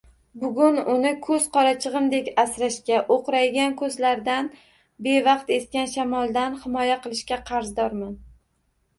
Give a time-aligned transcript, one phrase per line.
[0.43, 4.49] Bugun uni koʻz qorachigʻimdek asrashga, oʻqraygan koʻzlardan,
[5.07, 8.17] bevaqt esgan shamollardan himoya qilishga qarzdorman…